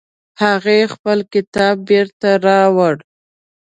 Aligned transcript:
هغې 0.43 0.79
خپل 0.93 1.17
کتاب 1.33 1.75
بیرته 1.89 2.29
راوړ 2.47 2.95